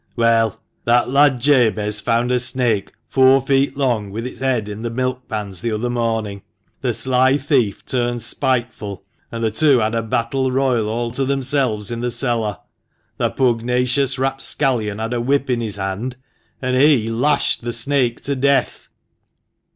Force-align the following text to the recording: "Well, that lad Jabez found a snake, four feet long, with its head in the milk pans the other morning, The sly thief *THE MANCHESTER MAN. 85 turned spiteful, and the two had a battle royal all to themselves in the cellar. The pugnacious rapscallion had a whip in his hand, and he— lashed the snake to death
"Well, 0.15 0.59
that 0.85 1.11
lad 1.11 1.39
Jabez 1.39 1.99
found 1.99 2.31
a 2.31 2.39
snake, 2.39 2.93
four 3.07 3.39
feet 3.39 3.77
long, 3.77 4.09
with 4.09 4.25
its 4.25 4.39
head 4.39 4.67
in 4.67 4.81
the 4.81 4.89
milk 4.89 5.27
pans 5.27 5.61
the 5.61 5.69
other 5.71 5.91
morning, 5.91 6.41
The 6.81 6.91
sly 6.95 7.37
thief 7.37 7.85
*THE 7.85 7.97
MANCHESTER 7.97 7.97
MAN. 7.97 8.05
85 8.07 8.07
turned 8.11 8.21
spiteful, 8.23 9.03
and 9.31 9.43
the 9.43 9.51
two 9.51 9.77
had 9.77 9.93
a 9.93 10.01
battle 10.01 10.51
royal 10.51 10.89
all 10.89 11.11
to 11.11 11.23
themselves 11.23 11.91
in 11.91 12.01
the 12.01 12.09
cellar. 12.09 12.57
The 13.17 13.29
pugnacious 13.29 14.17
rapscallion 14.17 14.97
had 14.97 15.13
a 15.13 15.21
whip 15.21 15.51
in 15.51 15.61
his 15.61 15.75
hand, 15.75 16.17
and 16.63 16.75
he— 16.75 17.11
lashed 17.11 17.61
the 17.61 17.71
snake 17.71 18.21
to 18.21 18.35
death 18.35 18.87